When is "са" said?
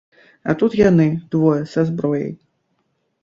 1.73-1.85